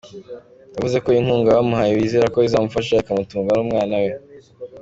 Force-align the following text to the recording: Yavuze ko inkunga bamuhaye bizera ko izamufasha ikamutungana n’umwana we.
Yavuze 0.75 0.97
ko 1.03 1.09
inkunga 1.19 1.57
bamuhaye 1.57 1.91
bizera 1.99 2.31
ko 2.33 2.37
izamufasha 2.47 3.01
ikamutungana 3.03 3.57
n’umwana 3.59 3.95
we. 4.03 4.11